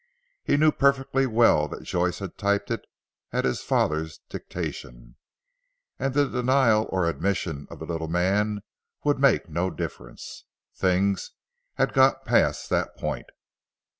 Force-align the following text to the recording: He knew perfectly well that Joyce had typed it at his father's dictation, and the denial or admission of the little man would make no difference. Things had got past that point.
He 0.43 0.57
knew 0.57 0.71
perfectly 0.71 1.27
well 1.27 1.67
that 1.67 1.83
Joyce 1.83 2.17
had 2.17 2.35
typed 2.35 2.71
it 2.71 2.87
at 3.31 3.45
his 3.45 3.61
father's 3.61 4.17
dictation, 4.29 5.15
and 5.99 6.15
the 6.15 6.27
denial 6.27 6.87
or 6.89 7.07
admission 7.07 7.67
of 7.69 7.77
the 7.77 7.85
little 7.85 8.07
man 8.07 8.63
would 9.03 9.19
make 9.19 9.47
no 9.47 9.69
difference. 9.69 10.45
Things 10.73 11.33
had 11.75 11.93
got 11.93 12.25
past 12.25 12.67
that 12.71 12.97
point. 12.97 13.27